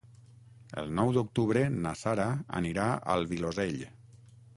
El 0.83 0.87
nou 0.99 1.11
d'octubre 1.17 1.61
na 1.75 1.91
Sara 1.99 2.25
anirà 2.61 2.87
al 3.17 3.27
Vilosell. 3.35 3.85